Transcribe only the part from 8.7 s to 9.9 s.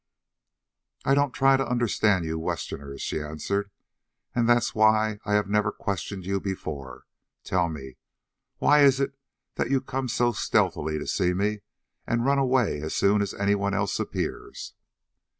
is it that you